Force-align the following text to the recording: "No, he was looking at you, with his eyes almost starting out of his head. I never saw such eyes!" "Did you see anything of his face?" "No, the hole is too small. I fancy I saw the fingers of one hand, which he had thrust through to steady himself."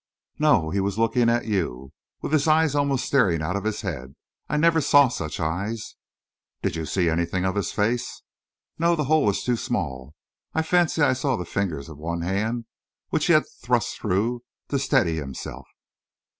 "No, 0.39 0.71
he 0.71 0.79
was 0.79 0.97
looking 0.97 1.29
at 1.29 1.45
you, 1.45 1.93
with 2.23 2.31
his 2.33 2.47
eyes 2.47 2.73
almost 2.73 3.05
starting 3.05 3.43
out 3.43 3.55
of 3.55 3.65
his 3.65 3.81
head. 3.81 4.15
I 4.49 4.57
never 4.57 4.81
saw 4.81 5.09
such 5.09 5.39
eyes!" 5.39 5.95
"Did 6.63 6.75
you 6.75 6.87
see 6.87 7.07
anything 7.07 7.45
of 7.45 7.53
his 7.53 7.71
face?" 7.71 8.23
"No, 8.79 8.95
the 8.95 9.03
hole 9.03 9.29
is 9.29 9.43
too 9.43 9.57
small. 9.57 10.15
I 10.55 10.63
fancy 10.63 11.03
I 11.03 11.13
saw 11.13 11.35
the 11.37 11.45
fingers 11.45 11.87
of 11.87 11.99
one 11.99 12.21
hand, 12.21 12.65
which 13.09 13.27
he 13.27 13.33
had 13.33 13.43
thrust 13.61 13.99
through 13.99 14.41
to 14.69 14.79
steady 14.79 15.17
himself." 15.17 15.67